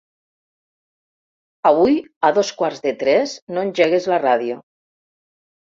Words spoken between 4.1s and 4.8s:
la ràdio.